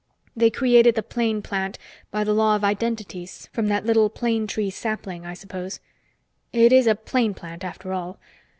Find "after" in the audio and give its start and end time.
7.63-7.93